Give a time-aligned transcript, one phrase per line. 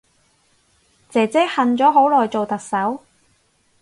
[1.11, 3.03] 姐姐恨咗好耐做特首